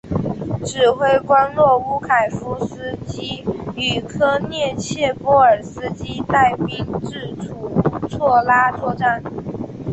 [0.65, 3.43] 指挥官若乌凯夫斯基
[3.75, 9.21] 与科涅茨波尔斯基带兵至楚措拉作战。